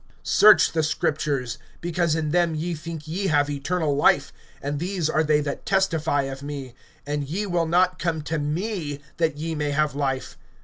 [0.25, 5.23] (39)Search[5:39] the Scriptures; because in them ye think ye have eternal life, and these are
[5.23, 6.73] they that testify of me;
[7.05, 10.39] (40)and ye will not come to me, that ye may have life.